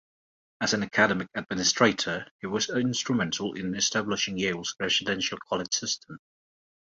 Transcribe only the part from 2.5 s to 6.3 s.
instrumental in establishing Yale's residential college system.